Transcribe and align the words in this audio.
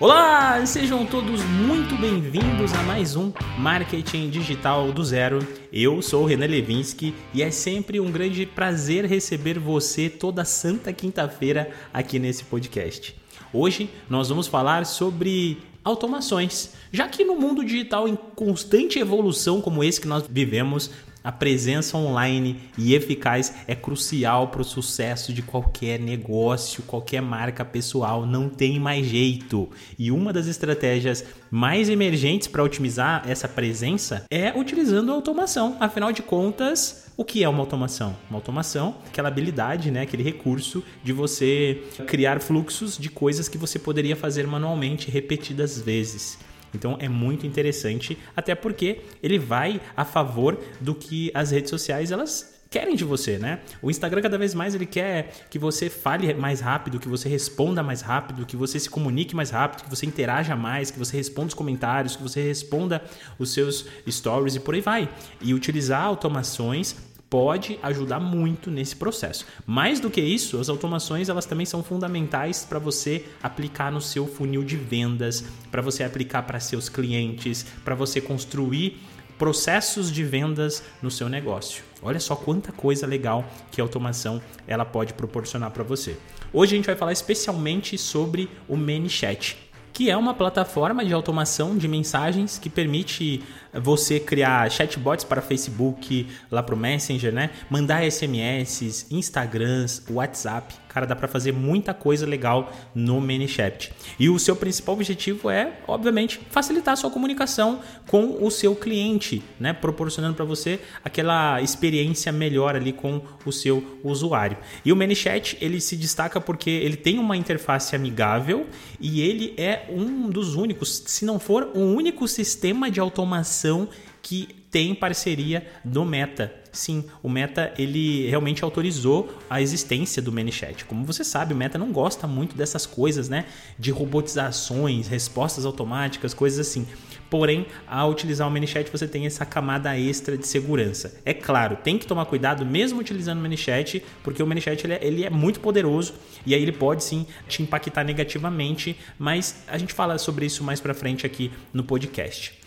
Olá, 0.00 0.64
sejam 0.64 1.04
todos 1.04 1.44
muito 1.44 1.94
bem-vindos 1.94 2.72
a 2.72 2.82
mais 2.84 3.16
um 3.16 3.30
Marketing 3.58 4.30
Digital 4.30 4.90
do 4.92 5.04
Zero. 5.04 5.46
Eu 5.70 6.00
sou 6.00 6.22
o 6.22 6.26
Renan 6.26 6.46
Levinsky 6.46 7.14
e 7.34 7.42
é 7.42 7.50
sempre 7.50 8.00
um 8.00 8.10
grande 8.10 8.46
prazer 8.46 9.04
receber 9.04 9.58
você 9.58 10.08
toda 10.08 10.42
santa 10.42 10.90
quinta-feira 10.90 11.70
aqui 11.92 12.18
nesse 12.18 12.44
podcast. 12.44 13.14
Hoje 13.52 13.90
nós 14.08 14.30
vamos 14.30 14.46
falar 14.46 14.86
sobre 14.86 15.58
automações, 15.84 16.72
já 16.90 17.06
que 17.06 17.22
no 17.22 17.36
mundo 17.36 17.62
digital 17.62 18.08
em 18.08 18.16
constante 18.34 18.98
evolução 18.98 19.60
como 19.60 19.84
esse 19.84 20.00
que 20.00 20.08
nós 20.08 20.24
vivemos, 20.26 20.90
a 21.22 21.30
presença 21.30 21.96
online 21.96 22.60
e 22.78 22.94
eficaz 22.94 23.54
é 23.66 23.74
crucial 23.74 24.48
para 24.48 24.62
o 24.62 24.64
sucesso 24.64 25.32
de 25.32 25.42
qualquer 25.42 26.00
negócio, 26.00 26.82
qualquer 26.84 27.20
marca 27.20 27.64
pessoal, 27.64 28.24
não 28.24 28.48
tem 28.48 28.80
mais 28.80 29.06
jeito. 29.06 29.68
E 29.98 30.10
uma 30.10 30.32
das 30.32 30.46
estratégias 30.46 31.24
mais 31.50 31.88
emergentes 31.88 32.48
para 32.48 32.62
otimizar 32.62 33.22
essa 33.26 33.48
presença 33.48 34.24
é 34.30 34.52
utilizando 34.58 35.10
a 35.10 35.14
automação. 35.14 35.76
Afinal 35.80 36.12
de 36.12 36.22
contas, 36.22 37.12
o 37.16 37.24
que 37.24 37.44
é 37.44 37.48
uma 37.48 37.60
automação? 37.60 38.16
Uma 38.30 38.38
automação, 38.38 38.96
aquela 39.06 39.28
habilidade, 39.28 39.90
né, 39.90 40.02
aquele 40.02 40.22
recurso 40.22 40.82
de 41.04 41.12
você 41.12 41.82
criar 42.06 42.40
fluxos 42.40 42.96
de 42.96 43.10
coisas 43.10 43.48
que 43.48 43.58
você 43.58 43.78
poderia 43.78 44.16
fazer 44.16 44.46
manualmente 44.46 45.10
repetidas 45.10 45.78
vezes. 45.80 46.38
Então 46.74 46.96
é 47.00 47.08
muito 47.08 47.46
interessante, 47.46 48.18
até 48.36 48.54
porque 48.54 49.00
ele 49.22 49.38
vai 49.38 49.80
a 49.96 50.04
favor 50.04 50.58
do 50.80 50.94
que 50.94 51.30
as 51.34 51.50
redes 51.50 51.70
sociais 51.70 52.10
elas 52.10 52.60
querem 52.70 52.94
de 52.94 53.04
você, 53.04 53.36
né? 53.36 53.58
O 53.82 53.90
Instagram 53.90 54.22
cada 54.22 54.38
vez 54.38 54.54
mais 54.54 54.76
ele 54.76 54.86
quer 54.86 55.46
que 55.50 55.58
você 55.58 55.90
fale 55.90 56.32
mais 56.34 56.60
rápido, 56.60 57.00
que 57.00 57.08
você 57.08 57.28
responda 57.28 57.82
mais 57.82 58.00
rápido, 58.00 58.46
que 58.46 58.56
você 58.56 58.78
se 58.78 58.88
comunique 58.88 59.34
mais 59.34 59.50
rápido, 59.50 59.82
que 59.82 59.90
você 59.90 60.06
interaja 60.06 60.54
mais, 60.54 60.90
que 60.90 60.98
você 60.98 61.16
responda 61.16 61.48
os 61.48 61.54
comentários, 61.54 62.14
que 62.14 62.22
você 62.22 62.40
responda 62.40 63.02
os 63.38 63.52
seus 63.52 63.86
stories 64.08 64.54
e 64.54 64.60
por 64.60 64.74
aí 64.74 64.80
vai. 64.80 65.08
E 65.40 65.52
utilizar 65.52 66.04
automações 66.04 66.96
pode 67.30 67.78
ajudar 67.80 68.18
muito 68.18 68.72
nesse 68.72 68.96
processo. 68.96 69.46
Mais 69.64 70.00
do 70.00 70.10
que 70.10 70.20
isso, 70.20 70.58
as 70.58 70.68
automações 70.68 71.28
elas 71.28 71.46
também 71.46 71.64
são 71.64 71.80
fundamentais 71.80 72.66
para 72.68 72.80
você 72.80 73.24
aplicar 73.40 73.92
no 73.92 74.00
seu 74.00 74.26
funil 74.26 74.64
de 74.64 74.76
vendas, 74.76 75.44
para 75.70 75.80
você 75.80 76.02
aplicar 76.02 76.42
para 76.42 76.58
seus 76.58 76.88
clientes, 76.88 77.64
para 77.84 77.94
você 77.94 78.20
construir 78.20 79.00
processos 79.38 80.10
de 80.12 80.24
vendas 80.24 80.82
no 81.00 81.10
seu 81.10 81.28
negócio. 81.28 81.84
Olha 82.02 82.18
só 82.18 82.34
quanta 82.34 82.72
coisa 82.72 83.06
legal 83.06 83.48
que 83.70 83.80
a 83.80 83.84
automação 83.84 84.42
ela 84.66 84.84
pode 84.84 85.14
proporcionar 85.14 85.70
para 85.70 85.84
você. 85.84 86.16
Hoje 86.52 86.74
a 86.74 86.76
gente 86.76 86.86
vai 86.86 86.96
falar 86.96 87.12
especialmente 87.12 87.96
sobre 87.96 88.50
o 88.68 88.76
ManyChat 88.76 89.69
que 90.00 90.08
é 90.08 90.16
uma 90.16 90.32
plataforma 90.32 91.04
de 91.04 91.12
automação 91.12 91.76
de 91.76 91.86
mensagens 91.86 92.58
que 92.58 92.70
permite 92.70 93.42
você 93.72 94.18
criar 94.18 94.70
chatbots 94.70 95.24
para 95.24 95.42
Facebook, 95.42 96.26
lá 96.50 96.62
para 96.62 96.74
o 96.74 96.78
Messenger, 96.78 97.32
né? 97.32 97.50
Mandar 97.68 98.10
SMS, 98.10 99.06
Instagrams, 99.10 100.02
WhatsApp. 100.10 100.74
Cara, 100.88 101.06
dá 101.06 101.14
para 101.14 101.28
fazer 101.28 101.52
muita 101.52 101.94
coisa 101.94 102.26
legal 102.26 102.72
no 102.92 103.20
ManyChat. 103.20 103.92
E 104.18 104.28
o 104.28 104.40
seu 104.40 104.56
principal 104.56 104.96
objetivo 104.96 105.48
é, 105.48 105.74
obviamente, 105.86 106.40
facilitar 106.50 106.94
a 106.94 106.96
sua 106.96 107.10
comunicação 107.10 107.80
com 108.08 108.44
o 108.44 108.50
seu 108.50 108.74
cliente, 108.74 109.40
né? 109.60 109.72
Proporcionando 109.72 110.34
para 110.34 110.44
você 110.44 110.80
aquela 111.04 111.62
experiência 111.62 112.32
melhor 112.32 112.74
ali 112.74 112.92
com 112.92 113.22
o 113.44 113.52
seu 113.52 114.00
usuário. 114.02 114.56
E 114.84 114.92
o 114.92 114.96
ManyChat, 114.96 115.58
ele 115.60 115.80
se 115.80 115.96
destaca 115.96 116.40
porque 116.40 116.70
ele 116.70 116.96
tem 116.96 117.20
uma 117.20 117.36
interface 117.36 117.94
amigável 117.94 118.66
e 118.98 119.20
ele 119.20 119.54
é 119.56 119.89
um 119.92 120.28
dos 120.28 120.54
únicos, 120.54 121.02
se 121.06 121.24
não 121.24 121.38
for 121.38 121.70
o 121.74 121.80
único 121.80 122.26
sistema 122.28 122.90
de 122.90 123.00
automação 123.00 123.88
que 124.22 124.48
tem 124.70 124.94
parceria 124.94 125.66
do 125.84 126.04
Meta. 126.04 126.54
Sim, 126.72 127.04
o 127.22 127.28
Meta 127.28 127.74
ele 127.76 128.28
realmente 128.28 128.62
autorizou 128.62 129.28
a 129.48 129.60
existência 129.60 130.22
do 130.22 130.30
ManyChat. 130.30 130.84
Como 130.84 131.04
você 131.04 131.24
sabe, 131.24 131.52
o 131.52 131.56
Meta 131.56 131.76
não 131.76 131.90
gosta 131.90 132.26
muito 132.28 132.54
dessas 132.54 132.86
coisas, 132.86 133.28
né? 133.28 133.46
De 133.78 133.90
robotizações, 133.90 135.08
respostas 135.08 135.66
automáticas, 135.66 136.32
coisas 136.32 136.68
assim. 136.68 136.86
Porém, 137.30 137.66
ao 137.86 138.10
utilizar 138.10 138.46
o 138.48 138.50
ManyChat, 138.50 138.90
você 138.90 139.06
tem 139.06 139.24
essa 139.24 139.46
camada 139.46 139.96
extra 139.96 140.36
de 140.36 140.46
segurança. 140.46 141.20
É 141.24 141.32
claro, 141.32 141.76
tem 141.76 141.96
que 141.96 142.04
tomar 142.04 142.26
cuidado 142.26 142.66
mesmo 142.66 143.00
utilizando 143.00 143.38
o 143.38 143.42
ManyChat, 143.42 144.04
porque 144.24 144.42
o 144.42 144.46
ManyChat 144.46 144.84
ele 144.84 144.94
é, 144.94 144.98
ele 145.00 145.24
é 145.24 145.30
muito 145.30 145.60
poderoso 145.60 146.14
e 146.44 146.54
aí 146.54 146.60
ele 146.60 146.72
pode 146.72 147.04
sim 147.04 147.24
te 147.48 147.62
impactar 147.62 148.02
negativamente, 148.02 148.98
mas 149.16 149.62
a 149.68 149.78
gente 149.78 149.94
fala 149.94 150.18
sobre 150.18 150.44
isso 150.44 150.64
mais 150.64 150.80
para 150.80 150.92
frente 150.92 151.24
aqui 151.24 151.52
no 151.72 151.84
podcast. 151.84 152.58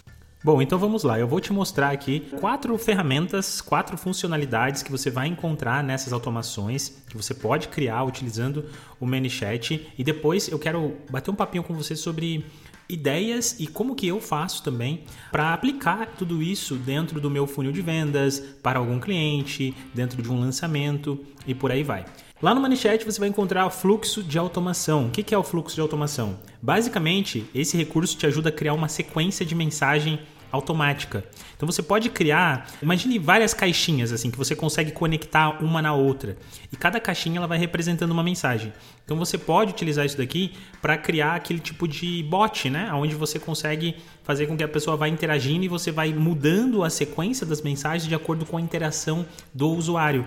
Bom, 0.43 0.61
então 0.61 0.77
vamos 0.77 1.03
lá. 1.03 1.17
Eu 1.17 1.25
vou 1.27 1.39
te 1.39 1.53
mostrar 1.53 1.91
aqui 1.91 2.19
quatro 2.41 2.77
ferramentas, 2.77 3.61
quatro 3.61 3.97
funcionalidades 3.97 4.83
que 4.83 4.91
você 4.91 5.09
vai 5.09 5.27
encontrar 5.27 5.81
nessas 5.81 6.11
automações 6.11 7.01
que 7.07 7.15
você 7.15 7.33
pode 7.33 7.69
criar 7.69 8.03
utilizando 8.03 8.65
o 8.99 9.05
ManyChat. 9.05 9.93
E 9.97 10.03
depois 10.03 10.49
eu 10.49 10.59
quero 10.59 10.97
bater 11.09 11.31
um 11.31 11.35
papinho 11.35 11.63
com 11.63 11.73
você 11.73 11.95
sobre 11.95 12.45
ideias 12.93 13.59
e 13.59 13.67
como 13.67 13.95
que 13.95 14.07
eu 14.07 14.21
faço 14.21 14.63
também 14.63 15.03
para 15.31 15.53
aplicar 15.53 16.15
tudo 16.17 16.41
isso 16.41 16.75
dentro 16.75 17.19
do 17.19 17.29
meu 17.29 17.47
funil 17.47 17.71
de 17.71 17.81
vendas 17.81 18.39
para 18.61 18.79
algum 18.79 18.99
cliente, 18.99 19.73
dentro 19.93 20.21
de 20.21 20.31
um 20.31 20.39
lançamento 20.39 21.19
e 21.45 21.53
por 21.53 21.71
aí 21.71 21.83
vai. 21.83 22.05
Lá 22.41 22.53
no 22.53 22.59
ManyChat 22.59 23.05
você 23.05 23.19
vai 23.19 23.29
encontrar 23.29 23.65
o 23.65 23.69
fluxo 23.69 24.21
de 24.21 24.37
automação. 24.37 25.07
O 25.07 25.11
que 25.11 25.33
é 25.33 25.37
o 25.37 25.43
fluxo 25.43 25.75
de 25.75 25.81
automação? 25.81 26.37
Basicamente, 26.61 27.45
esse 27.55 27.77
recurso 27.77 28.17
te 28.17 28.25
ajuda 28.25 28.49
a 28.49 28.51
criar 28.51 28.73
uma 28.73 28.89
sequência 28.89 29.45
de 29.45 29.55
mensagem 29.55 30.19
automática. 30.53 31.25
Então 31.57 31.65
você 31.65 31.81
pode 31.81 32.11
criar, 32.11 32.69
imagine 32.81 33.17
várias 33.17 33.55
caixinhas 33.55 34.11
assim 34.11 34.29
que 34.29 34.37
você 34.37 34.55
consegue 34.55 34.91
conectar 34.91 35.63
uma 35.63 35.81
na 35.81 35.93
outra 35.93 36.37
e 36.71 36.77
cada 36.77 36.99
caixinha 36.99 37.39
ela 37.39 37.47
vai 37.47 37.57
representando 37.57 38.11
uma 38.11 38.23
mensagem. 38.23 38.71
Então 39.03 39.17
você 39.17 39.35
pode 39.35 39.71
utilizar 39.71 40.05
isso 40.05 40.17
daqui 40.17 40.53
para 40.79 40.95
criar 40.95 41.33
aquele 41.33 41.59
tipo 41.59 41.87
de 41.87 42.23
bot, 42.29 42.69
né, 42.69 42.91
onde 42.93 43.15
você 43.15 43.39
consegue 43.39 43.95
fazer 44.23 44.45
com 44.45 44.55
que 44.55 44.63
a 44.63 44.67
pessoa 44.67 44.95
vá 44.95 45.09
interagindo 45.09 45.65
e 45.65 45.67
você 45.67 45.91
vai 45.91 46.13
mudando 46.13 46.83
a 46.83 46.89
sequência 46.89 47.45
das 47.45 47.61
mensagens 47.61 48.07
de 48.07 48.15
acordo 48.15 48.45
com 48.45 48.57
a 48.57 48.61
interação 48.61 49.25
do 49.53 49.69
usuário. 49.69 50.25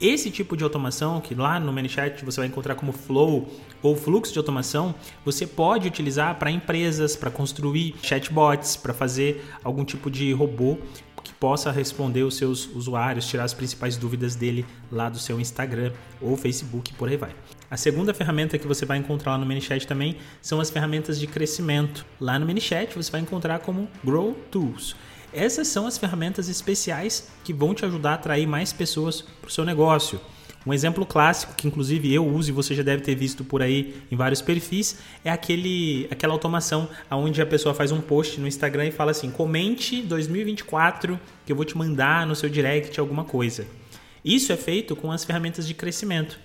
Esse 0.00 0.30
tipo 0.30 0.56
de 0.56 0.64
automação, 0.64 1.20
que 1.20 1.34
lá 1.34 1.60
no 1.60 1.72
ManyChat 1.72 2.24
você 2.24 2.40
vai 2.40 2.48
encontrar 2.48 2.74
como 2.74 2.92
flow 2.92 3.48
ou 3.80 3.96
fluxo 3.96 4.32
de 4.32 4.38
automação, 4.38 4.94
você 5.24 5.46
pode 5.46 5.86
utilizar 5.86 6.36
para 6.38 6.50
empresas, 6.50 7.14
para 7.14 7.30
construir 7.30 7.94
chatbots, 8.02 8.76
para 8.76 8.92
fazer 8.92 9.44
algum 9.62 9.84
tipo 9.84 10.10
de 10.10 10.32
robô 10.32 10.78
que 11.22 11.32
possa 11.32 11.72
responder 11.72 12.22
os 12.22 12.36
seus 12.36 12.66
usuários, 12.66 13.26
tirar 13.26 13.44
as 13.44 13.54
principais 13.54 13.96
dúvidas 13.96 14.34
dele 14.34 14.66
lá 14.92 15.08
do 15.08 15.18
seu 15.18 15.40
Instagram 15.40 15.90
ou 16.20 16.36
Facebook, 16.36 16.92
por 16.94 17.08
aí 17.08 17.16
vai. 17.16 17.34
A 17.70 17.76
segunda 17.76 18.12
ferramenta 18.12 18.58
que 18.58 18.66
você 18.66 18.84
vai 18.84 18.98
encontrar 18.98 19.32
lá 19.32 19.38
no 19.38 19.46
ManyChat 19.46 19.86
também 19.86 20.18
são 20.42 20.60
as 20.60 20.70
ferramentas 20.70 21.18
de 21.18 21.26
crescimento. 21.26 22.04
Lá 22.20 22.38
no 22.38 22.44
ManyChat 22.44 22.94
você 22.94 23.10
vai 23.10 23.22
encontrar 23.22 23.60
como 23.60 23.88
Grow 24.04 24.34
Tools. 24.50 24.94
Essas 25.34 25.66
são 25.66 25.84
as 25.84 25.98
ferramentas 25.98 26.48
especiais 26.48 27.28
que 27.42 27.52
vão 27.52 27.74
te 27.74 27.84
ajudar 27.84 28.12
a 28.12 28.14
atrair 28.14 28.46
mais 28.46 28.72
pessoas 28.72 29.20
para 29.20 29.48
o 29.48 29.50
seu 29.50 29.64
negócio. 29.64 30.20
Um 30.64 30.72
exemplo 30.72 31.04
clássico 31.04 31.54
que 31.56 31.66
inclusive 31.66 32.14
eu 32.14 32.24
uso 32.24 32.50
e 32.50 32.52
você 32.52 32.72
já 32.72 32.84
deve 32.84 33.02
ter 33.02 33.16
visto 33.16 33.44
por 33.44 33.60
aí 33.60 33.96
em 34.10 34.16
vários 34.16 34.40
perfis 34.40 34.96
é 35.24 35.30
aquele 35.30 36.06
aquela 36.10 36.32
automação 36.32 36.88
onde 37.10 37.42
a 37.42 37.44
pessoa 37.44 37.74
faz 37.74 37.90
um 37.90 38.00
post 38.00 38.40
no 38.40 38.46
Instagram 38.46 38.86
e 38.86 38.92
fala 38.92 39.10
assim: 39.10 39.30
"Comente 39.30 40.00
2024 40.02 41.20
que 41.44 41.52
eu 41.52 41.56
vou 41.56 41.64
te 41.64 41.76
mandar 41.76 42.26
no 42.26 42.36
seu 42.36 42.48
direct 42.48 42.98
alguma 42.98 43.24
coisa". 43.24 43.66
Isso 44.24 44.52
é 44.52 44.56
feito 44.56 44.94
com 44.94 45.10
as 45.10 45.24
ferramentas 45.24 45.66
de 45.66 45.74
crescimento. 45.74 46.38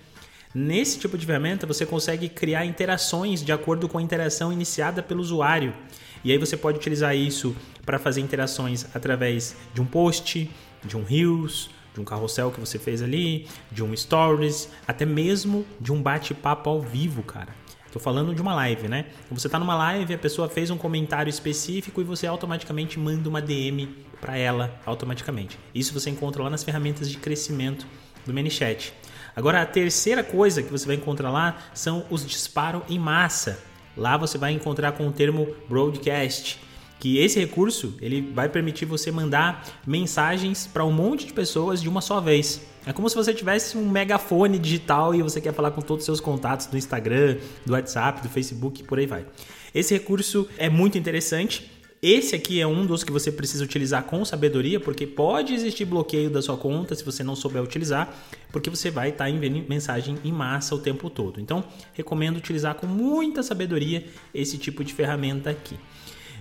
Nesse 0.54 0.98
tipo 0.98 1.16
de 1.16 1.28
ferramenta, 1.28 1.68
você 1.68 1.86
consegue 1.86 2.28
criar 2.28 2.66
interações 2.66 3.44
de 3.44 3.52
acordo 3.52 3.88
com 3.88 4.00
a 4.00 4.02
interação 4.02 4.52
iniciada 4.52 5.04
pelo 5.04 5.22
usuário. 5.22 5.76
E 6.24 6.32
aí 6.32 6.40
você 6.40 6.58
pode 6.58 6.80
utilizar 6.80 7.16
isso 7.16 7.56
para 7.86 8.00
fazer 8.00 8.22
interações 8.22 8.88
através 8.96 9.56
de 9.76 9.80
um 9.80 9.86
post, 9.86 10.50
de 10.84 10.98
um 10.98 11.04
Reels, 11.04 11.70
de 11.94 12.02
um 12.02 12.04
carrossel 12.04 12.50
que 12.50 12.60
você 12.60 12.80
fez 12.80 13.04
ali, 13.04 13.48
de 13.72 13.84
um 13.84 13.96
Stories, 13.96 14.70
até 14.88 15.06
mesmo 15.06 15.68
de 15.80 15.94
um 15.94 16.02
bate-papo 16.02 16.68
ao 16.68 16.82
vivo, 16.82 17.22
cara. 17.22 17.54
Estou 17.86 18.02
falando 18.02 18.34
de 18.34 18.42
uma 18.42 18.56
live, 18.56 18.88
né? 18.88 19.06
Então 19.26 19.38
você 19.38 19.48
está 19.48 19.60
numa 19.60 19.76
live, 19.76 20.16
a 20.16 20.18
pessoa 20.18 20.50
fez 20.50 20.72
um 20.72 20.78
comentário 20.78 21.30
específico 21.30 22.02
e 22.02 22.04
você 22.04 22.26
automaticamente 22.26 22.98
manda 22.98 23.30
uma 23.30 23.42
DM 23.42 23.88
para 24.20 24.36
ela 24.36 24.80
automaticamente. 24.84 25.60
Isso 25.76 25.94
você 25.94 26.10
encontra 26.10 26.42
lá 26.42 26.50
nas 26.50 26.64
ferramentas 26.64 27.10
de 27.10 27.18
crescimento 27.18 27.86
do 28.30 28.34
ManyChat. 28.34 28.94
Agora, 29.36 29.62
a 29.62 29.66
terceira 29.66 30.24
coisa 30.24 30.62
que 30.62 30.72
você 30.72 30.86
vai 30.86 30.96
encontrar 30.96 31.32
lá 31.32 31.58
são 31.74 32.06
os 32.10 32.26
disparos 32.26 32.84
em 32.90 33.00
massa. 33.00 33.60
Lá 33.98 34.18
você 34.18 34.38
vai 34.38 34.52
encontrar 34.52 34.94
com 34.94 35.08
o 35.08 35.12
termo 35.12 35.48
broadcast. 35.68 36.60
que 37.00 37.18
esse 37.18 37.40
recurso 37.40 37.96
ele 38.02 38.20
vai 38.22 38.50
permitir 38.50 38.84
você 38.84 39.10
mandar 39.10 39.66
mensagens 39.88 40.68
para 40.68 40.84
um 40.84 40.92
monte 40.92 41.26
de 41.26 41.32
pessoas 41.32 41.82
de 41.82 41.88
uma 41.88 42.02
só 42.02 42.20
vez. 42.20 42.62
É 42.86 42.92
como 42.92 43.10
se 43.10 43.16
você 43.16 43.34
tivesse 43.34 43.78
um 43.78 43.90
megafone 43.90 44.60
digital 44.60 45.16
e 45.16 45.22
você 45.22 45.40
quer 45.40 45.54
falar 45.54 45.72
com 45.72 45.82
todos 45.82 46.02
os 46.02 46.06
seus 46.06 46.20
contatos 46.20 46.66
do 46.66 46.78
Instagram, 46.78 47.38
do 47.66 47.72
WhatsApp, 47.72 48.22
do 48.22 48.28
Facebook 48.28 48.84
por 48.84 49.00
aí 49.00 49.06
vai. 49.06 49.26
Esse 49.74 49.94
recurso 49.94 50.48
é 50.58 50.70
muito 50.70 50.98
interessante. 50.98 51.72
Esse 52.02 52.34
aqui 52.34 52.62
é 52.62 52.66
um 52.66 52.86
dos 52.86 53.04
que 53.04 53.12
você 53.12 53.30
precisa 53.30 53.62
utilizar 53.62 54.04
com 54.04 54.24
sabedoria, 54.24 54.80
porque 54.80 55.06
pode 55.06 55.54
existir 55.54 55.84
bloqueio 55.84 56.30
da 56.30 56.42
sua 56.42 56.56
conta 56.56 56.96
se 56.96 57.04
você 57.04 57.26
não 57.26 57.36
souber 57.36 57.62
utilizar, 57.62 58.16
porque 58.54 58.70
você 58.70 58.90
vai 58.90 59.10
estar 59.10 59.30
enviando 59.30 59.68
mensagem 59.68 60.18
em 60.24 60.32
massa 60.32 60.74
o 60.74 60.80
tempo 60.80 61.10
todo. 61.10 61.42
Então, 61.42 61.62
recomendo 61.94 62.38
utilizar 62.38 62.76
com 62.76 62.88
muita 62.88 63.44
sabedoria 63.44 64.06
esse 64.34 64.58
tipo 64.58 64.82
de 64.82 64.94
ferramenta 64.94 65.50
aqui. 65.50 65.76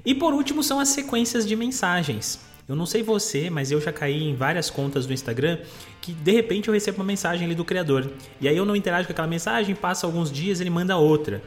E 0.06 0.14
por 0.14 0.32
último 0.32 0.62
são 0.62 0.78
as 0.78 0.90
sequências 0.90 1.44
de 1.44 1.56
mensagens. 1.56 2.38
Eu 2.68 2.76
não 2.76 2.86
sei 2.86 3.02
você, 3.02 3.50
mas 3.50 3.72
eu 3.72 3.80
já 3.80 3.92
caí 3.92 4.22
em 4.22 4.36
várias 4.36 4.70
contas 4.70 5.06
do 5.06 5.12
Instagram 5.12 5.58
que 6.00 6.12
de 6.12 6.30
repente 6.30 6.68
eu 6.68 6.74
recebo 6.74 6.98
uma 6.98 7.04
mensagem 7.04 7.46
ali 7.46 7.56
do 7.56 7.64
criador. 7.64 8.08
E 8.40 8.46
aí 8.46 8.56
eu 8.56 8.64
não 8.64 8.76
interajo 8.76 9.08
com 9.08 9.12
aquela 9.12 9.26
mensagem, 9.26 9.74
passa 9.74 10.06
alguns 10.06 10.30
dias, 10.30 10.60
ele 10.60 10.70
manda 10.70 10.96
outra. 10.96 11.42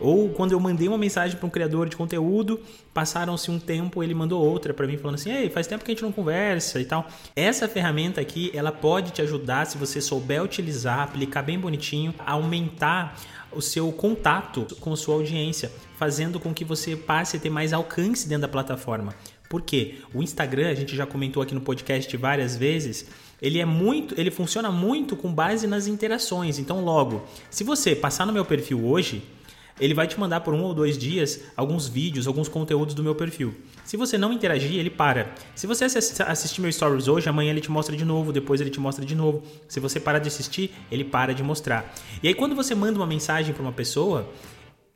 Ou 0.00 0.30
quando 0.30 0.52
eu 0.52 0.60
mandei 0.60 0.88
uma 0.88 0.98
mensagem 0.98 1.36
para 1.36 1.46
um 1.46 1.50
criador 1.50 1.88
de 1.88 1.96
conteúdo, 1.96 2.60
passaram-se 2.94 3.50
um 3.50 3.58
tempo, 3.58 4.02
ele 4.02 4.14
mandou 4.14 4.42
outra 4.42 4.72
para 4.72 4.86
mim 4.86 4.96
falando 4.96 5.16
assim: 5.16 5.30
"Ei, 5.30 5.50
faz 5.50 5.66
tempo 5.66 5.84
que 5.84 5.90
a 5.90 5.94
gente 5.94 6.02
não 6.02 6.12
conversa" 6.12 6.80
e 6.80 6.84
tal. 6.84 7.06
Essa 7.36 7.68
ferramenta 7.68 8.20
aqui, 8.20 8.50
ela 8.54 8.72
pode 8.72 9.12
te 9.12 9.22
ajudar 9.22 9.66
se 9.66 9.76
você 9.76 10.00
souber 10.00 10.42
utilizar, 10.42 11.00
aplicar 11.00 11.42
bem 11.42 11.58
bonitinho, 11.58 12.14
aumentar 12.26 13.16
o 13.52 13.60
seu 13.60 13.90
contato 13.92 14.66
com 14.80 14.94
sua 14.96 15.16
audiência, 15.16 15.70
fazendo 15.96 16.38
com 16.38 16.54
que 16.54 16.64
você 16.64 16.96
passe 16.96 17.36
a 17.36 17.40
ter 17.40 17.50
mais 17.50 17.72
alcance 17.72 18.28
dentro 18.28 18.42
da 18.42 18.48
plataforma. 18.48 19.14
Por 19.48 19.62
quê? 19.62 19.96
O 20.14 20.22
Instagram, 20.22 20.70
a 20.70 20.74
gente 20.74 20.94
já 20.94 21.04
comentou 21.04 21.42
aqui 21.42 21.54
no 21.54 21.60
podcast 21.60 22.16
várias 22.16 22.56
vezes, 22.56 23.06
ele 23.42 23.58
é 23.58 23.64
muito, 23.64 24.14
ele 24.18 24.30
funciona 24.30 24.70
muito 24.70 25.16
com 25.16 25.32
base 25.32 25.66
nas 25.66 25.86
interações. 25.86 26.58
Então, 26.58 26.84
logo, 26.84 27.24
se 27.50 27.64
você 27.64 27.96
passar 27.96 28.26
no 28.26 28.32
meu 28.32 28.44
perfil 28.44 28.86
hoje, 28.86 29.22
ele 29.80 29.94
vai 29.94 30.06
te 30.06 30.18
mandar 30.20 30.40
por 30.40 30.52
um 30.52 30.62
ou 30.62 30.74
dois 30.74 30.98
dias 30.98 31.40
alguns 31.56 31.88
vídeos, 31.88 32.26
alguns 32.26 32.48
conteúdos 32.48 32.94
do 32.94 33.02
meu 33.02 33.14
perfil. 33.14 33.54
Se 33.84 33.96
você 33.96 34.18
não 34.18 34.32
interagir, 34.32 34.78
ele 34.78 34.90
para. 34.90 35.34
Se 35.54 35.66
você 35.66 35.84
assistir 35.84 36.60
meu 36.60 36.70
stories 36.70 37.08
hoje, 37.08 37.28
amanhã 37.28 37.50
ele 37.50 37.60
te 37.60 37.70
mostra 37.70 37.96
de 37.96 38.04
novo, 38.04 38.32
depois 38.32 38.60
ele 38.60 38.70
te 38.70 38.78
mostra 38.78 39.04
de 39.04 39.14
novo. 39.14 39.42
Se 39.66 39.80
você 39.80 39.98
parar 39.98 40.18
de 40.18 40.28
assistir, 40.28 40.70
ele 40.92 41.04
para 41.04 41.34
de 41.34 41.42
mostrar. 41.42 41.94
E 42.22 42.28
aí 42.28 42.34
quando 42.34 42.54
você 42.54 42.74
manda 42.74 42.98
uma 42.98 43.06
mensagem 43.06 43.54
para 43.54 43.62
uma 43.62 43.72
pessoa, 43.72 44.30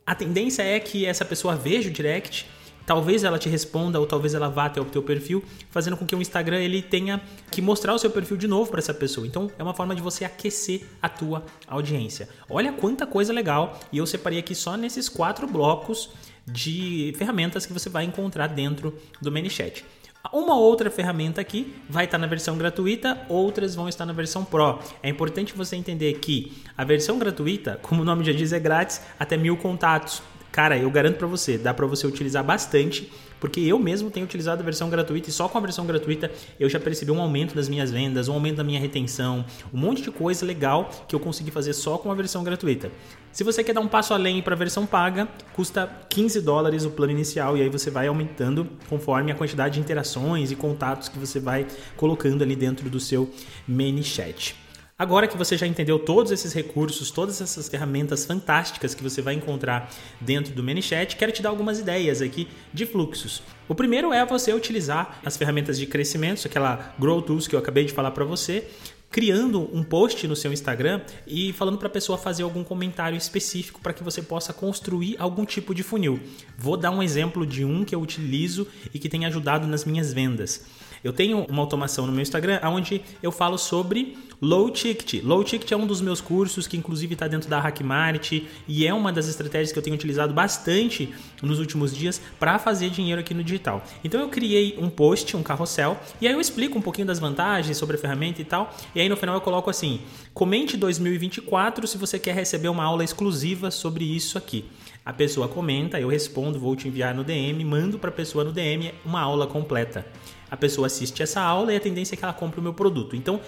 a 0.07 0.15
tendência 0.15 0.63
é 0.63 0.79
que 0.79 1.07
essa 1.07 1.25
pessoa 1.25 1.57
veja 1.57 1.89
o 1.89 1.93
direct 1.93 2.47
Talvez 2.87 3.25
ela 3.25 3.39
te 3.39 3.49
responda 3.49 3.99
ou 3.99 4.07
talvez 4.07 4.35
ela 4.35 4.49
vá 4.49 4.67
até 4.67 4.81
o 4.81 4.85
teu 4.85 5.03
perfil, 5.03 5.43
fazendo 5.71 5.97
com 5.97 6.07
que 6.07 6.15
o 6.15 6.21
Instagram 6.21 6.59
ele 6.59 6.83
tenha 6.83 7.23
que 7.51 7.63
mostrar 7.63 7.95
o 7.95 7.99
seu 7.99 8.11
perfil 8.11 8.37
de 8.37 8.47
novo 8.47 8.71
para 8.71 8.81
essa 8.81 8.93
pessoa. 8.93 9.27
Então 9.27 9.51
é 9.59 9.63
uma 9.63 9.75
forma 9.75 9.95
de 9.95 10.03
você 10.03 10.25
aquecer 10.25 10.83
a 11.01 11.09
tua 11.09 11.45
audiência. 11.67 12.29
Olha 12.49 12.73
quanta 12.73 13.07
coisa 13.07 13.33
legal 13.33 13.79
e 13.93 13.99
eu 13.99 14.07
separei 14.07 14.39
aqui 14.39 14.55
só 14.55 14.77
nesses 14.77 15.09
quatro 15.09 15.47
blocos 15.47 16.11
de 16.47 17.15
ferramentas 17.17 17.65
que 17.65 17.73
você 17.73 17.89
vai 17.89 18.05
encontrar 18.05 18.49
dentro 18.49 18.99
do 19.21 19.33
ManyChat. 19.33 19.85
Uma 20.33 20.57
outra 20.57 20.91
ferramenta 20.91 21.41
aqui 21.41 21.75
vai 21.89 22.07
estar 22.07 22.17
na 22.17 22.27
versão 22.27 22.57
gratuita, 22.57 23.27
outras 23.29 23.75
vão 23.75 23.89
estar 23.89 24.07
na 24.07 24.13
versão 24.13 24.45
Pro. 24.45 24.79
É 25.03 25.09
importante 25.09 25.53
você 25.55 25.77
entender 25.77 26.15
que 26.15 26.63
a 26.77 26.83
versão 26.83 27.19
gratuita, 27.19 27.79
como 27.83 28.03
o 28.03 28.05
nome 28.05 28.25
já 28.25 28.33
diz, 28.33 28.53
é 28.53 28.59
grátis 28.59 29.03
até 29.19 29.37
mil 29.37 29.57
contatos. 29.57 30.23
Cara, 30.55 30.79
eu 30.79 30.89
garanto 30.89 31.17
para 31.17 31.27
você, 31.27 31.59
dá 31.59 31.75
para 31.75 31.85
você 31.85 32.06
utilizar 32.06 32.45
bastante, 32.45 33.11
porque 33.41 33.59
eu 33.59 33.77
mesmo 33.77 34.09
tenho 34.09 34.25
utilizado 34.25 34.62
a 34.62 34.65
versão 34.65 34.89
gratuita 34.89 35.29
e 35.29 35.33
só 35.33 35.49
com 35.49 35.59
a 35.59 35.61
versão 35.61 35.85
gratuita 35.85 36.31
eu 36.61 36.69
já 36.69 36.79
percebi 36.79 37.11
um 37.11 37.21
aumento 37.21 37.56
das 37.56 37.69
minhas 37.69 37.91
vendas, 37.91 38.29
um 38.29 38.35
aumento 38.35 38.59
da 38.59 38.62
minha 38.62 38.79
retenção, 38.79 39.45
um 39.73 39.77
monte 39.77 40.01
de 40.01 40.12
coisa 40.12 40.47
legal 40.47 40.89
que 41.09 41.15
eu 41.17 41.19
consegui 41.19 41.51
fazer 41.51 41.73
só 41.73 41.99
com 41.99 42.09
a 42.09 42.15
versão 42.15 42.45
gratuita. 42.45 42.93
Se 43.33 43.43
você 43.43 43.65
quer 43.65 43.73
dar 43.73 43.81
um 43.81 43.89
passo 43.89 44.15
além 44.15 44.41
para 44.41 44.55
a 44.55 44.56
versão 44.56 44.87
paga, 44.87 45.27
custa 45.55 45.91
15 46.09 46.41
dólares 46.43 46.85
o 46.85 46.91
plano 46.91 47.11
inicial 47.11 47.57
e 47.57 47.62
aí 47.62 47.69
você 47.69 47.91
vai 47.91 48.07
aumentando 48.07 48.69
conforme 48.89 49.33
a 49.33 49.35
quantidade 49.35 49.75
de 49.75 49.81
interações 49.81 50.53
e 50.53 50.55
contatos 50.55 51.09
que 51.09 51.19
você 51.19 51.41
vai 51.41 51.67
colocando 51.97 52.45
ali 52.45 52.55
dentro 52.55 52.89
do 52.89 53.00
seu 53.00 53.29
ManyChat. 53.67 54.63
Agora 54.96 55.26
que 55.26 55.37
você 55.37 55.56
já 55.56 55.67
entendeu 55.67 55.99
todos 55.99 56.31
esses 56.31 56.52
recursos, 56.52 57.11
todas 57.11 57.41
essas 57.41 57.69
ferramentas 57.69 58.25
fantásticas 58.25 58.94
que 58.94 59.02
você 59.02 59.20
vai 59.20 59.35
encontrar 59.35 59.93
dentro 60.20 60.55
do 60.55 60.62
ManyChat, 60.62 61.17
quero 61.17 61.32
te 61.32 61.43
dar 61.43 61.49
algumas 61.49 61.81
ideias 61.81 62.23
aqui 62.23 62.46
de 62.73 62.87
fluxos. 62.87 63.43
O 63.69 63.75
primeiro 63.75 64.12
é 64.12 64.25
você 64.25 64.52
utilizar 64.52 65.19
as 65.25 65.37
ferramentas 65.37 65.81
de 65.81 65.87
crescimento, 65.88 66.46
aquela 66.46 66.94
Grow 66.96 67.20
Tools 67.20 67.49
que 67.49 67.56
eu 67.56 67.58
acabei 67.58 67.85
de 67.85 67.93
falar 67.93 68.12
para 68.12 68.25
você, 68.25 68.69
criando 69.11 69.69
um 69.76 69.82
post 69.82 70.29
no 70.29 70.37
seu 70.37 70.52
Instagram 70.52 71.00
e 71.26 71.52
falando 71.52 71.79
para 71.79 71.88
a 71.88 71.90
pessoa 71.90 72.17
fazer 72.17 72.44
algum 72.44 72.62
comentário 72.62 73.19
específico 73.19 73.81
para 73.81 73.93
que 73.93 74.05
você 74.05 74.23
possa 74.23 74.52
construir 74.52 75.17
algum 75.19 75.44
tipo 75.44 75.75
de 75.75 75.82
funil. 75.82 76.20
Vou 76.56 76.76
dar 76.76 76.93
um 76.93 77.02
exemplo 77.02 77.44
de 77.44 77.64
um 77.64 77.85
que 77.85 77.97
eu 77.97 78.00
utilizo 78.00 78.69
e 78.93 79.00
que 79.00 79.08
tem 79.08 79.26
ajudado 79.26 79.67
nas 79.67 79.85
minhas 79.85 80.12
vendas. 80.12 80.64
Eu 81.05 81.12
tenho 81.12 81.45
uma 81.51 81.61
automação 81.61 82.06
no 82.06 82.12
meu 82.12 82.23
Instagram 82.23 82.59
onde 82.65 83.03
eu 83.23 83.31
falo 83.31 83.59
sobre 83.59 84.17
low 84.41 84.71
ticket. 84.71 85.23
Low 85.23 85.45
ticket 85.45 85.71
é 85.71 85.77
um 85.77 85.87
dos 85.87 86.01
meus 86.01 86.19
cursos 86.19 86.67
que 86.67 86.79
inclusive 86.79 87.12
está 87.12 87.29
dentro 87.29 87.49
da 87.49 87.61
Hackmart 87.61 88.33
e 88.67 88.87
é 88.87 88.95
uma 88.95 89.12
das 89.12 89.29
estratégias 89.29 89.71
que 89.71 89.79
eu 89.79 89.83
tenho 89.83 89.95
utilizado 89.95 90.33
bastante 90.33 91.12
nos 91.43 91.59
últimos 91.59 91.95
dias 91.95 92.21
para 92.41 92.59
fazer 92.59 92.89
dinheiro 92.89 93.21
aqui 93.21 93.35
no 93.35 93.45
digital. 93.45 93.85
Então 94.03 94.19
eu 94.19 94.31
criei 94.31 94.79
um 94.81 94.89
post, 94.89 95.37
um 95.37 95.43
carrossel, 95.43 96.01
e 96.23 96.27
aí 96.27 96.33
eu 96.33 96.41
explico 96.41 96.79
um 96.79 96.83
pouquinho 96.83 97.07
das 97.07 97.19
vantagens 97.19 97.77
sobre 97.77 97.97
a 97.97 97.99
ferramenta 97.99 98.41
e 98.41 98.45
tal. 98.45 98.75
E 98.95 99.00
aí 99.00 99.09
no 99.09 99.17
final 99.17 99.35
eu 99.35 99.43
coloco 99.43 99.69
assim: 99.69 100.00
comente 100.33 100.75
2024 100.75 101.87
se 101.87 101.99
você 101.99 102.19
quer 102.19 102.35
receber 102.35 102.69
uma 102.69 102.83
aula 102.83 103.05
exclusiva 103.05 103.71
sobre 103.71 104.05
isso 104.05 104.39
aqui. 104.39 104.65
A 105.05 105.12
pessoa 105.12 105.49
comenta, 105.49 106.01
eu 106.01 106.09
respondo, 106.09 106.59
vou 106.59 106.75
te 106.75 106.89
enviar 106.89 107.15
no 107.15 107.23
DM, 107.23 107.62
mando 107.65 107.99
para 107.99 108.09
a 108.09 108.12
pessoa 108.12 108.43
no 108.43 108.53
DM 108.53 108.93
uma 109.05 109.21
aula 109.21 109.47
completa 109.47 110.06
a 110.55 110.56
pessoa 110.56 110.87
assiste 110.87 111.23
essa 111.23 111.41
aula 111.41 111.73
e 111.73 111.77
a 111.77 111.81
tendência 111.81 112.15
é 112.15 112.17
que 112.17 112.25
ela 112.25 112.33
compre 112.33 112.61
o 112.61 112.62
meu 112.62 112.73
produto. 112.73 113.17
Então, 113.17 113.41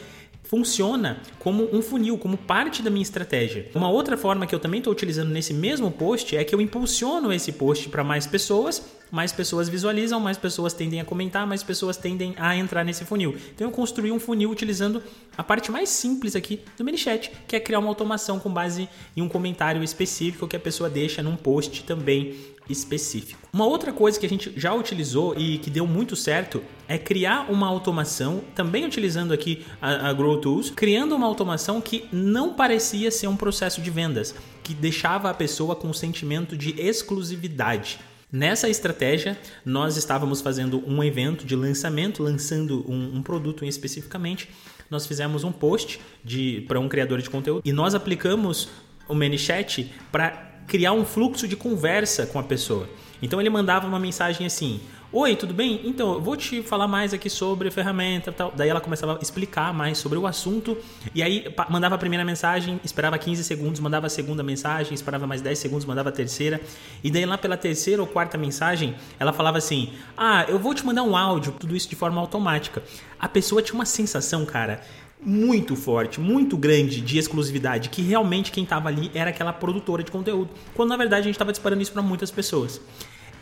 funciona 0.43 1.21
como 1.39 1.69
um 1.73 1.81
funil, 1.81 2.19
como 2.19 2.37
parte 2.37 2.83
da 2.83 2.91
minha 2.91 3.03
estratégia. 3.03 3.69
Uma 3.75 3.89
outra 3.89 4.17
forma 4.17 4.47
que 4.47 4.55
eu 4.55 4.59
também 4.59 4.79
estou 4.79 4.93
utilizando 4.93 5.31
nesse 5.31 5.55
mesmo 5.55 5.91
post 5.91 6.37
é 6.37 6.45
que 6.45 6.55
eu 6.55 6.61
impulsiono 6.61 7.33
esse 7.33 7.53
post 7.53 7.89
para 7.89 8.05
mais 8.05 8.27
pessoas, 8.27 8.83
mais 9.11 9.33
pessoas 9.33 9.69
visualizam, 9.69 10.21
mais 10.21 10.37
pessoas 10.37 10.73
tendem 10.73 11.01
a 11.01 11.05
comentar, 11.05 11.47
mais 11.47 11.63
pessoas 11.63 11.97
tendem 11.97 12.35
a 12.37 12.57
entrar 12.57 12.85
nesse 12.85 13.05
funil. 13.05 13.37
Então 13.55 13.69
eu 13.69 13.73
construí 13.73 14.11
um 14.11 14.21
funil 14.21 14.51
utilizando 14.51 15.03
a 15.37 15.43
parte 15.43 15.71
mais 15.71 15.89
simples 15.89 16.35
aqui 16.35 16.61
do 16.77 16.85
ManyChat, 16.85 17.31
que 17.47 17.57
é 17.57 17.61
criar 17.61 17.79
uma 17.79 17.89
automação 17.89 18.39
com 18.39 18.51
base 18.51 18.89
em 19.17 19.23
um 19.23 19.29
comentário 19.29 19.83
específico 19.83 20.49
que 20.49 20.57
a 20.57 20.61
pessoa 20.61 20.91
deixa 20.91 21.23
num 21.23 21.37
post 21.37 21.85
também 21.85 22.35
específico. 22.69 23.39
Uma 23.53 23.67
outra 23.67 23.93
coisa 23.93 24.19
que 24.19 24.27
a 24.27 24.29
gente 24.29 24.53
já 24.57 24.75
utilizou 24.75 25.35
e 25.39 25.59
que 25.59 25.71
deu 25.71 25.87
muito 25.87 26.17
certo 26.17 26.63
é 26.89 26.99
criar 26.99 27.51
uma 27.51 27.67
automação, 27.67 28.43
também 28.55 28.85
utilizando 28.85 29.33
aqui 29.33 29.65
a, 29.81 30.09
a 30.09 30.13
Grow 30.13 30.41
Tools, 30.41 30.71
criando 30.71 31.15
uma 31.15 31.27
automação 31.27 31.81
que 31.81 32.09
não 32.13 32.55
parecia 32.55 33.11
ser 33.11 33.29
um 33.29 33.37
processo 33.37 33.81
de 33.81 33.91
vendas, 33.91 34.35
que 34.63 34.75
deixava 34.75 35.31
a 35.31 35.35
pessoa 35.35 35.77
com 35.77 35.89
um 35.89 35.95
sentimento 35.95 36.57
de 36.57 36.81
exclusividade. 36.81 37.99
Nessa 38.31 38.69
estratégia, 38.69 39.39
nós 39.65 39.97
estávamos 39.97 40.41
fazendo 40.41 40.83
um 40.85 41.03
evento 41.03 41.47
de 41.47 41.55
lançamento, 41.55 42.25
lançando 42.25 42.85
um, 42.91 43.19
um 43.19 43.23
produto 43.23 43.65
especificamente. 43.65 44.49
Nós 44.91 45.07
fizemos 45.07 45.45
um 45.45 45.53
post 45.53 46.01
para 46.67 46.81
um 46.81 46.89
criador 46.89 47.23
de 47.23 47.31
conteúdo 47.31 47.63
e 47.65 47.73
nós 47.73 47.95
aplicamos 47.95 48.69
o 49.09 49.15
ManyChat 49.15 49.93
para 50.11 50.31
criar 50.67 50.93
um 50.93 51.05
fluxo 51.05 51.47
de 51.47 51.55
conversa 51.55 52.27
com 52.27 52.41
a 52.41 52.43
pessoa. 52.43 52.89
Então 53.23 53.41
ele 53.41 53.49
mandava 53.49 53.87
uma 53.87 54.01
mensagem 54.01 54.45
assim: 54.45 54.81
Oi, 55.13 55.37
tudo 55.37 55.55
bem? 55.55 55.83
Então, 55.85 56.15
eu 56.15 56.21
vou 56.21 56.37
te 56.37 56.65
falar 56.65 56.89
mais 56.89 57.15
aqui 57.15 57.31
sobre 57.31 57.71
ferramenta 57.71 58.33
tal. 58.33 58.53
Daí 58.55 58.69
ela 58.69 58.81
começava 58.81 59.17
a 59.17 59.23
explicar 59.23 59.73
mais 59.73 59.99
sobre 59.99 60.19
o 60.19 60.27
assunto. 60.27 60.77
E 61.15 61.23
aí 61.23 61.47
mandava 61.71 61.95
a 61.95 61.99
primeira 61.99 62.25
mensagem, 62.25 62.81
esperava 62.83 63.17
15 63.17 63.45
segundos, 63.45 63.81
mandava 63.81 64.09
a 64.09 64.11
segunda 64.11 64.43
mensagem, 64.43 64.95
esperava 64.95 65.25
mais 65.25 65.41
10 65.41 65.61
segundos, 65.61 65.87
mandava 65.87 66.09
a 66.09 66.13
terceira. 66.13 66.61
E 67.05 67.11
daí 67.11 67.25
lá 67.25 67.39
pela 67.39 67.57
terceira 67.57 68.03
ou 68.03 68.09
quarta 68.09 68.37
mensagem, 68.37 68.97
ela 69.17 69.33
falava 69.33 69.59
assim: 69.59 69.93
Ah, 70.17 70.45
eu 70.49 70.59
vou 70.59 70.75
te 70.75 70.85
mandar 70.85 71.05
um 71.05 71.17
áudio, 71.17 71.53
tudo 71.53 71.77
isso 71.77 71.89
de 71.89 71.95
forma 71.95 72.21
automática. 72.21 72.83
A 73.17 73.29
pessoa 73.29 73.63
tinha 73.63 73.77
uma 73.77 73.87
sensação, 73.87 74.45
cara, 74.45 74.81
muito 75.23 75.77
forte, 75.77 76.21
muito 76.21 76.57
grande 76.57 77.01
de 77.01 77.17
exclusividade, 77.17 77.91
que 77.91 78.03
realmente 78.03 78.51
quem 78.51 78.65
estava 78.65 78.89
ali 78.89 79.13
era 79.15 79.31
aquela 79.31 79.53
produtora 79.53 80.03
de 80.03 80.11
conteúdo, 80.11 80.51
quando 80.75 80.89
na 80.89 80.97
verdade 80.97 81.21
a 81.21 81.25
gente 81.25 81.37
estava 81.37 81.53
disparando 81.53 81.81
isso 81.81 81.93
para 81.93 82.03
muitas 82.03 82.33
pessoas. 82.33 82.81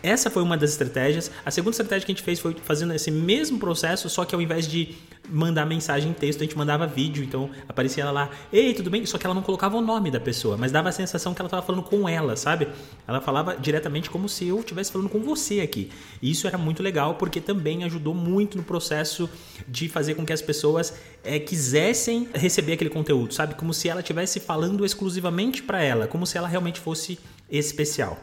Essa 0.04 0.28
foi 0.28 0.42
uma 0.42 0.54
das 0.54 0.72
estratégias. 0.72 1.30
A 1.46 1.50
segunda 1.50 1.70
estratégia 1.70 2.04
que 2.04 2.12
a 2.12 2.14
gente 2.14 2.22
fez 2.22 2.38
foi 2.38 2.54
fazendo 2.62 2.92
esse 2.92 3.10
mesmo 3.10 3.58
processo, 3.58 4.10
só 4.10 4.26
que 4.26 4.34
ao 4.34 4.42
invés 4.42 4.68
de 4.68 4.96
mandar 5.30 5.64
mensagem 5.64 6.10
em 6.10 6.12
texto, 6.12 6.40
a 6.40 6.44
gente 6.44 6.58
mandava 6.58 6.86
vídeo. 6.86 7.24
Então 7.24 7.48
aparecia 7.66 8.02
ela 8.02 8.12
lá, 8.12 8.30
ei, 8.52 8.74
tudo 8.74 8.90
bem? 8.90 9.06
Só 9.06 9.16
que 9.16 9.24
ela 9.24 9.34
não 9.34 9.40
colocava 9.40 9.78
o 9.78 9.80
nome 9.80 10.10
da 10.10 10.20
pessoa, 10.20 10.58
mas 10.58 10.70
dava 10.70 10.90
a 10.90 10.92
sensação 10.92 11.32
que 11.32 11.40
ela 11.40 11.46
estava 11.46 11.62
falando 11.62 11.82
com 11.82 12.06
ela, 12.06 12.36
sabe? 12.36 12.68
Ela 13.08 13.22
falava 13.22 13.56
diretamente 13.56 14.10
como 14.10 14.28
se 14.28 14.46
eu 14.46 14.60
estivesse 14.60 14.92
falando 14.92 15.08
com 15.08 15.20
você 15.20 15.60
aqui. 15.60 15.90
E 16.20 16.30
isso 16.30 16.46
era 16.46 16.58
muito 16.58 16.82
legal 16.82 17.14
porque 17.14 17.40
também 17.40 17.82
ajudou 17.84 18.12
muito 18.12 18.58
no 18.58 18.62
processo 18.62 19.26
de 19.66 19.88
fazer 19.88 20.16
com 20.16 20.26
que 20.26 20.34
as 20.34 20.42
pessoas 20.42 20.92
é, 21.24 21.38
quisessem 21.38 22.28
receber 22.34 22.74
aquele 22.74 22.90
conteúdo, 22.90 23.32
sabe? 23.32 23.54
Como 23.54 23.72
se 23.72 23.88
ela 23.88 24.00
estivesse 24.00 24.38
falando 24.38 24.84
exclusivamente 24.84 25.62
para 25.62 25.82
ela, 25.82 26.06
como 26.06 26.26
se 26.26 26.36
ela 26.36 26.46
realmente 26.46 26.78
fosse 26.78 27.18
especial. 27.50 28.20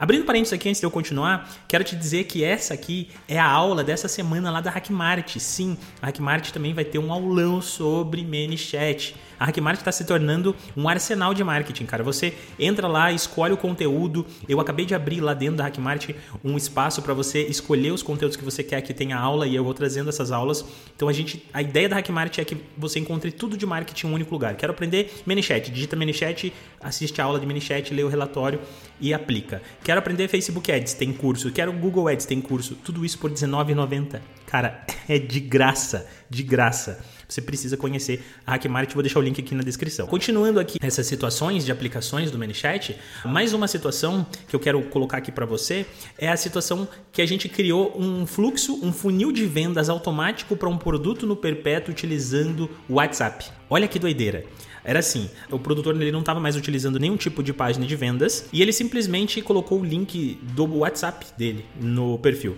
Abrindo 0.00 0.24
parênteses 0.24 0.52
aqui 0.52 0.68
antes 0.68 0.80
de 0.80 0.86
eu 0.86 0.92
continuar, 0.92 1.50
quero 1.66 1.82
te 1.82 1.96
dizer 1.96 2.22
que 2.22 2.44
essa 2.44 2.72
aqui 2.72 3.08
é 3.26 3.36
a 3.36 3.44
aula 3.44 3.82
dessa 3.82 4.06
semana 4.06 4.48
lá 4.48 4.60
da 4.60 4.70
Hackmart. 4.70 5.38
Sim, 5.40 5.76
a 6.00 6.06
Hackmart 6.06 6.52
também 6.52 6.72
vai 6.72 6.84
ter 6.84 7.00
um 7.00 7.12
aulão 7.12 7.60
sobre 7.60 8.22
ManyChat. 8.22 9.16
A 9.40 9.46
Hackmart 9.46 9.78
está 9.78 9.90
se 9.90 10.04
tornando 10.04 10.54
um 10.76 10.88
arsenal 10.88 11.34
de 11.34 11.42
marketing, 11.42 11.84
cara. 11.84 12.04
Você 12.04 12.32
entra 12.60 12.86
lá, 12.86 13.10
escolhe 13.10 13.52
o 13.52 13.56
conteúdo. 13.56 14.24
Eu 14.48 14.60
acabei 14.60 14.86
de 14.86 14.94
abrir 14.94 15.20
lá 15.20 15.34
dentro 15.34 15.56
da 15.56 15.64
Hackmart 15.64 16.10
um 16.44 16.56
espaço 16.56 17.02
para 17.02 17.12
você 17.12 17.42
escolher 17.42 17.92
os 17.92 18.02
conteúdos 18.02 18.36
que 18.36 18.44
você 18.44 18.62
quer 18.62 18.80
que 18.82 18.94
tenha 18.94 19.16
aula 19.16 19.48
e 19.48 19.54
eu 19.56 19.64
vou 19.64 19.74
trazendo 19.74 20.10
essas 20.10 20.30
aulas. 20.30 20.64
Então 20.94 21.08
a 21.08 21.12
gente, 21.12 21.44
a 21.52 21.60
ideia 21.60 21.88
da 21.88 21.96
Hackmart 21.96 22.38
é 22.38 22.44
que 22.44 22.56
você 22.76 23.00
encontre 23.00 23.32
tudo 23.32 23.56
de 23.56 23.66
marketing 23.66 24.06
em 24.06 24.10
um 24.10 24.14
único 24.14 24.32
lugar. 24.32 24.54
Quero 24.54 24.72
aprender 24.72 25.22
ManyChat, 25.26 25.72
digita 25.72 25.96
ManyChat, 25.96 26.52
assiste 26.80 27.20
a 27.20 27.24
aula 27.24 27.40
de 27.40 27.46
ManyChat, 27.46 27.92
lê 27.92 28.02
o 28.02 28.08
relatório 28.08 28.60
e 29.00 29.14
aplica. 29.14 29.62
Quero 29.82 29.98
aprender 29.98 30.28
Facebook 30.28 30.70
Ads, 30.70 30.94
tem 30.94 31.12
curso. 31.12 31.50
Quero 31.50 31.72
Google 31.72 32.08
Ads, 32.08 32.26
tem 32.26 32.40
curso. 32.40 32.74
Tudo 32.76 33.04
isso 33.04 33.18
por 33.18 33.30
R$19,90. 33.30 34.20
Cara, 34.46 34.84
é 35.08 35.18
de 35.18 35.40
graça, 35.40 36.06
de 36.28 36.42
graça 36.42 37.02
você 37.28 37.42
precisa 37.42 37.76
conhecer 37.76 38.24
a 38.46 38.54
Hackmart. 38.54 38.92
Vou 38.94 39.02
deixar 39.02 39.18
o 39.18 39.22
link 39.22 39.38
aqui 39.38 39.54
na 39.54 39.62
descrição. 39.62 40.06
Continuando 40.06 40.58
aqui 40.58 40.78
essas 40.80 41.06
situações 41.06 41.64
de 41.64 41.70
aplicações 41.70 42.30
do 42.30 42.38
ManyChat, 42.38 42.96
mais 43.24 43.52
uma 43.52 43.68
situação 43.68 44.26
que 44.48 44.56
eu 44.56 44.60
quero 44.60 44.80
colocar 44.84 45.18
aqui 45.18 45.30
para 45.30 45.44
você 45.44 45.84
é 46.16 46.28
a 46.28 46.36
situação 46.36 46.88
que 47.12 47.20
a 47.20 47.26
gente 47.26 47.48
criou 47.48 47.94
um 48.00 48.26
fluxo, 48.26 48.80
um 48.82 48.92
funil 48.92 49.30
de 49.30 49.44
vendas 49.44 49.90
automático 49.90 50.56
para 50.56 50.68
um 50.68 50.78
produto 50.78 51.26
no 51.26 51.36
perpétuo 51.36 51.92
utilizando 51.92 52.70
o 52.88 52.94
WhatsApp. 52.94 53.50
Olha 53.68 53.86
que 53.86 53.98
doideira. 53.98 54.44
Era 54.84 54.98
assim, 54.98 55.28
o 55.50 55.58
produtor 55.58 55.94
ele 56.00 56.12
não 56.12 56.20
estava 56.20 56.40
mais 56.40 56.56
utilizando 56.56 56.98
nenhum 56.98 57.16
tipo 57.16 57.42
de 57.42 57.52
página 57.52 57.86
de 57.86 57.96
vendas 57.96 58.46
e 58.52 58.62
ele 58.62 58.72
simplesmente 58.72 59.40
colocou 59.42 59.80
o 59.80 59.84
link 59.84 60.38
do 60.54 60.78
WhatsApp 60.78 61.26
dele 61.36 61.64
no 61.80 62.18
perfil. 62.18 62.56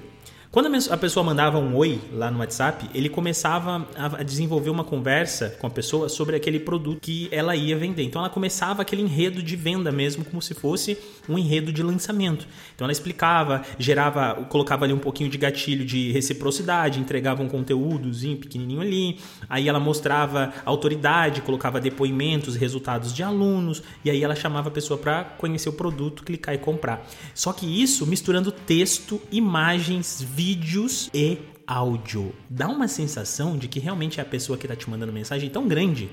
Quando 0.52 0.68
a 0.90 0.96
pessoa 0.96 1.22
mandava 1.22 1.60
um 1.60 1.76
oi 1.76 2.00
lá 2.12 2.28
no 2.28 2.40
WhatsApp, 2.40 2.90
ele 2.92 3.08
começava 3.08 3.86
a 3.94 4.24
desenvolver 4.24 4.68
uma 4.68 4.82
conversa 4.82 5.56
com 5.60 5.68
a 5.68 5.70
pessoa 5.70 6.08
sobre 6.08 6.34
aquele 6.34 6.58
produto 6.58 6.98
que 7.00 7.28
ela 7.30 7.54
ia 7.54 7.78
vender. 7.78 8.02
Então 8.02 8.20
ela 8.20 8.28
começava 8.28 8.82
aquele 8.82 9.00
enredo 9.00 9.44
de 9.44 9.54
venda 9.54 9.92
mesmo, 9.92 10.24
como 10.24 10.42
se 10.42 10.52
fosse 10.52 10.98
um 11.28 11.38
enredo 11.38 11.72
de 11.72 11.84
lançamento. 11.84 12.48
Então 12.74 12.84
ela 12.84 12.90
explicava, 12.90 13.62
gerava, 13.78 14.44
colocava 14.48 14.84
ali 14.84 14.92
um 14.92 14.98
pouquinho 14.98 15.30
de 15.30 15.38
gatilho 15.38 15.84
de 15.86 16.10
reciprocidade, 16.10 16.98
entregava 16.98 17.44
um 17.44 17.48
conteúdozinho 17.48 18.36
pequenininho 18.36 18.80
ali. 18.80 19.20
Aí 19.48 19.68
ela 19.68 19.78
mostrava 19.78 20.52
autoridade, 20.64 21.42
colocava 21.42 21.80
depoimentos, 21.80 22.56
resultados 22.56 23.14
de 23.14 23.22
alunos, 23.22 23.84
e 24.04 24.10
aí 24.10 24.24
ela 24.24 24.34
chamava 24.34 24.66
a 24.68 24.72
pessoa 24.72 24.98
para 24.98 25.22
conhecer 25.22 25.68
o 25.68 25.74
produto, 25.74 26.24
clicar 26.24 26.56
e 26.56 26.58
comprar. 26.58 27.08
Só 27.36 27.52
que 27.52 27.80
isso 27.80 28.04
misturando 28.04 28.50
texto, 28.50 29.20
imagens, 29.30 30.20
vídeos 30.20 30.39
vídeos 30.40 31.10
e 31.12 31.36
áudio. 31.66 32.34
Dá 32.48 32.66
uma 32.66 32.88
sensação 32.88 33.58
de 33.58 33.68
que 33.68 33.78
realmente 33.78 34.20
é 34.20 34.22
a 34.22 34.24
pessoa 34.24 34.56
que 34.56 34.64
está 34.64 34.74
te 34.74 34.88
mandando 34.88 35.12
mensagem 35.12 35.50
tão 35.50 35.68
grande 35.68 36.08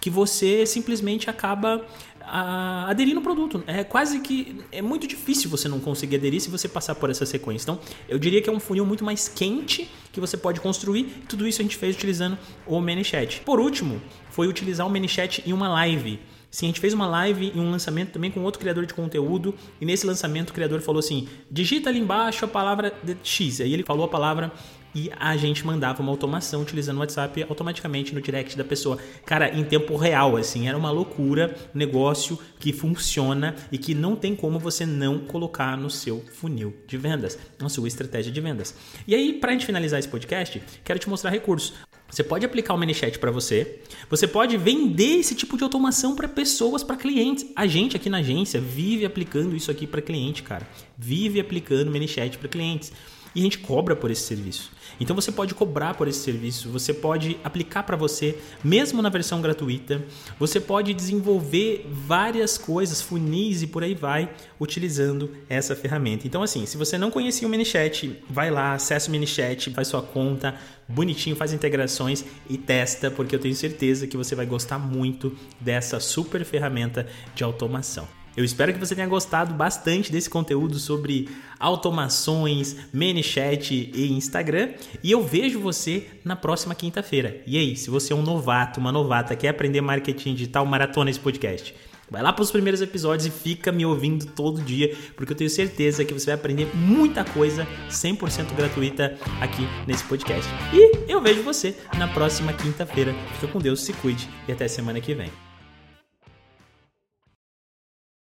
que 0.00 0.08
você 0.08 0.64
simplesmente 0.64 1.28
acaba 1.28 1.84
a, 2.22 2.88
aderindo 2.88 3.18
ao 3.18 3.22
produto. 3.22 3.62
É 3.66 3.84
quase 3.84 4.20
que 4.20 4.64
é 4.72 4.80
muito 4.80 5.06
difícil 5.06 5.50
você 5.50 5.68
não 5.68 5.78
conseguir 5.78 6.16
aderir 6.16 6.40
se 6.40 6.48
você 6.48 6.66
passar 6.66 6.94
por 6.94 7.10
essa 7.10 7.26
sequência. 7.26 7.66
Então, 7.66 7.78
eu 8.08 8.18
diria 8.18 8.40
que 8.40 8.48
é 8.48 8.52
um 8.52 8.58
funil 8.58 8.86
muito 8.86 9.04
mais 9.04 9.28
quente 9.28 9.90
que 10.10 10.20
você 10.20 10.38
pode 10.38 10.58
construir. 10.58 11.04
Tudo 11.28 11.46
isso 11.46 11.60
a 11.60 11.62
gente 11.62 11.76
fez 11.76 11.94
utilizando 11.94 12.38
o 12.66 12.80
ManyChat. 12.80 13.42
Por 13.42 13.60
último, 13.60 14.00
foi 14.30 14.48
utilizar 14.48 14.86
o 14.86 14.90
ManyChat 14.90 15.42
em 15.46 15.52
uma 15.52 15.68
live. 15.68 16.18
Sim, 16.50 16.66
a 16.66 16.68
gente 16.68 16.80
fez 16.80 16.94
uma 16.94 17.06
live 17.06 17.52
e 17.54 17.58
um 17.58 17.70
lançamento 17.70 18.12
também 18.12 18.30
com 18.30 18.42
outro 18.42 18.60
criador 18.60 18.86
de 18.86 18.94
conteúdo. 18.94 19.54
E 19.80 19.84
nesse 19.84 20.06
lançamento 20.06 20.50
o 20.50 20.52
criador 20.52 20.80
falou 20.80 21.00
assim: 21.00 21.28
digita 21.50 21.90
ali 21.90 21.98
embaixo 21.98 22.44
a 22.44 22.48
palavra 22.48 22.92
X. 23.22 23.60
Aí 23.60 23.72
ele 23.72 23.82
falou 23.82 24.06
a 24.06 24.08
palavra 24.08 24.52
e 24.96 25.10
a 25.20 25.36
gente 25.36 25.66
mandava 25.66 26.00
uma 26.00 26.10
automação 26.10 26.62
utilizando 26.62 26.96
o 26.96 27.00
WhatsApp 27.00 27.44
automaticamente 27.46 28.14
no 28.14 28.20
direct 28.22 28.56
da 28.56 28.64
pessoa. 28.64 28.96
Cara, 29.26 29.54
em 29.54 29.62
tempo 29.62 29.94
real, 29.94 30.38
assim, 30.38 30.66
era 30.68 30.78
uma 30.78 30.90
loucura, 30.90 31.54
negócio 31.74 32.38
que 32.58 32.72
funciona 32.72 33.54
e 33.70 33.76
que 33.76 33.94
não 33.94 34.16
tem 34.16 34.34
como 34.34 34.58
você 34.58 34.86
não 34.86 35.18
colocar 35.18 35.76
no 35.76 35.90
seu 35.90 36.24
funil 36.32 36.74
de 36.86 36.96
vendas, 36.96 37.38
na 37.60 37.68
sua 37.68 37.86
estratégia 37.86 38.32
de 38.32 38.40
vendas. 38.40 38.74
E 39.06 39.14
aí, 39.14 39.34
para 39.34 39.50
a 39.50 39.52
gente 39.52 39.66
finalizar 39.66 40.00
esse 40.00 40.08
podcast, 40.08 40.62
quero 40.82 40.98
te 40.98 41.10
mostrar 41.10 41.30
recursos. 41.30 41.74
Você 42.16 42.24
pode 42.24 42.46
aplicar 42.46 42.72
o 42.72 42.78
ManyChat 42.78 43.18
para 43.18 43.30
você. 43.30 43.78
Você 44.08 44.26
pode 44.26 44.56
vender 44.56 45.18
esse 45.18 45.34
tipo 45.34 45.54
de 45.54 45.62
automação 45.62 46.16
para 46.16 46.26
pessoas, 46.26 46.82
para 46.82 46.96
clientes. 46.96 47.44
A 47.54 47.66
gente 47.66 47.94
aqui 47.94 48.08
na 48.08 48.20
agência 48.20 48.58
vive 48.58 49.04
aplicando 49.04 49.54
isso 49.54 49.70
aqui 49.70 49.86
para 49.86 50.00
cliente, 50.00 50.42
cara. 50.42 50.66
Vive 50.96 51.38
aplicando 51.38 51.90
ManyChat 51.90 52.38
para 52.38 52.48
clientes 52.48 52.90
e 53.36 53.40
a 53.40 53.42
gente 53.42 53.58
cobra 53.58 53.94
por 53.94 54.10
esse 54.10 54.22
serviço. 54.22 54.70
Então 54.98 55.14
você 55.14 55.30
pode 55.30 55.54
cobrar 55.54 55.92
por 55.92 56.08
esse 56.08 56.20
serviço, 56.20 56.70
você 56.70 56.94
pode 56.94 57.36
aplicar 57.44 57.82
para 57.82 57.94
você, 57.94 58.38
mesmo 58.64 59.02
na 59.02 59.10
versão 59.10 59.42
gratuita. 59.42 60.02
Você 60.40 60.58
pode 60.58 60.94
desenvolver 60.94 61.86
várias 61.86 62.56
coisas, 62.56 63.02
funis 63.02 63.60
e 63.60 63.66
por 63.66 63.84
aí 63.84 63.94
vai, 63.94 64.32
utilizando 64.58 65.30
essa 65.50 65.76
ferramenta. 65.76 66.26
Então, 66.26 66.42
assim, 66.42 66.64
se 66.64 66.78
você 66.78 66.96
não 66.96 67.10
conhecia 67.10 67.46
o 67.46 67.50
ManyChat, 67.50 68.22
vai 68.30 68.50
lá, 68.50 68.72
acessa 68.72 69.10
o 69.10 69.12
ManyChat, 69.12 69.68
faz 69.70 69.88
sua 69.88 70.00
conta, 70.00 70.54
bonitinho, 70.88 71.36
faz 71.36 71.52
integrações 71.52 72.24
e 72.48 72.56
testa, 72.56 73.10
porque 73.10 73.34
eu 73.34 73.38
tenho 73.38 73.54
certeza 73.54 74.06
que 74.06 74.16
você 74.16 74.34
vai 74.34 74.46
gostar 74.46 74.78
muito 74.78 75.36
dessa 75.60 76.00
super 76.00 76.42
ferramenta 76.42 77.06
de 77.34 77.44
automação. 77.44 78.08
Eu 78.36 78.44
espero 78.44 78.72
que 78.72 78.78
você 78.78 78.94
tenha 78.94 79.06
gostado 79.08 79.54
bastante 79.54 80.12
desse 80.12 80.28
conteúdo 80.28 80.78
sobre 80.78 81.28
automações, 81.58 82.76
ManyChat 82.92 83.90
e 83.94 84.12
Instagram. 84.12 84.74
E 85.02 85.10
eu 85.10 85.22
vejo 85.22 85.58
você 85.58 86.06
na 86.22 86.36
próxima 86.36 86.74
quinta-feira. 86.74 87.40
E 87.46 87.56
aí, 87.56 87.74
se 87.76 87.88
você 87.88 88.12
é 88.12 88.16
um 88.16 88.22
novato, 88.22 88.78
uma 88.78 88.92
novata, 88.92 89.34
quer 89.34 89.48
aprender 89.48 89.80
marketing 89.80 90.34
digital, 90.34 90.66
maratona 90.66 91.08
esse 91.08 91.18
podcast. 91.18 91.74
Vai 92.08 92.22
lá 92.22 92.32
para 92.32 92.42
os 92.42 92.52
primeiros 92.52 92.80
episódios 92.80 93.26
e 93.26 93.30
fica 93.30 93.72
me 93.72 93.84
ouvindo 93.84 94.26
todo 94.26 94.62
dia, 94.62 94.94
porque 95.16 95.32
eu 95.32 95.36
tenho 95.36 95.50
certeza 95.50 96.04
que 96.04 96.14
você 96.14 96.26
vai 96.26 96.34
aprender 96.36 96.68
muita 96.74 97.24
coisa 97.24 97.66
100% 97.90 98.54
gratuita 98.54 99.18
aqui 99.40 99.66
nesse 99.86 100.04
podcast. 100.04 100.48
E 100.72 101.10
eu 101.10 101.20
vejo 101.20 101.42
você 101.42 101.74
na 101.98 102.06
próxima 102.06 102.52
quinta-feira. 102.52 103.12
Fica 103.34 103.48
com 103.52 103.58
Deus, 103.58 103.82
se 103.82 103.92
cuide 103.94 104.28
e 104.46 104.52
até 104.52 104.68
semana 104.68 105.00
que 105.00 105.14
vem. 105.14 105.45